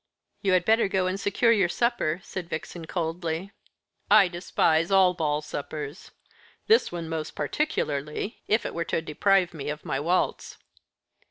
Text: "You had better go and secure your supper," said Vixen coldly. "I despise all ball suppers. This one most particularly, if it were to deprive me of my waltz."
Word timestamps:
"You 0.41 0.53
had 0.53 0.65
better 0.65 0.87
go 0.87 1.05
and 1.05 1.19
secure 1.19 1.51
your 1.51 1.69
supper," 1.69 2.21
said 2.23 2.49
Vixen 2.49 2.85
coldly. 2.87 3.51
"I 4.09 4.29
despise 4.29 4.89
all 4.89 5.13
ball 5.13 5.43
suppers. 5.43 6.09
This 6.65 6.91
one 6.91 7.07
most 7.07 7.35
particularly, 7.35 8.41
if 8.47 8.65
it 8.65 8.73
were 8.73 8.85
to 8.85 9.03
deprive 9.03 9.53
me 9.53 9.69
of 9.69 9.85
my 9.85 9.99
waltz." 9.99 10.57